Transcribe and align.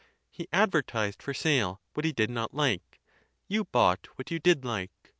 He 0.31 0.47
advei*tised 0.51 1.21
for 1.21 1.31
sale 1.31 1.79
what 1.93 2.05
he 2.05 2.11
did 2.11 2.31
not 2.31 2.53
Hke; 2.53 2.81
you 3.47 3.65
bought 3.65 4.07
what 4.15 4.31
you 4.31 4.39
did 4.39 4.61
hke. 4.61 4.89